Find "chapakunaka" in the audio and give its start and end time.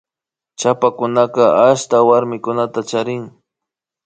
0.59-1.45